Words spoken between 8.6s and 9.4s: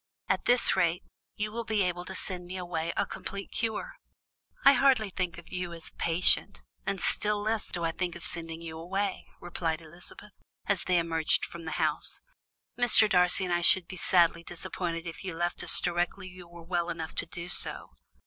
you away,"